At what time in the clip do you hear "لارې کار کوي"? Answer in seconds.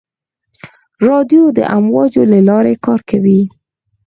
2.49-3.41